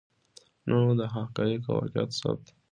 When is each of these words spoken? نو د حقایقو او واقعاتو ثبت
نو 0.67 0.77
د 0.99 1.01
حقایقو 1.13 1.69
او 1.73 1.77
واقعاتو 1.81 2.17
ثبت 2.21 2.43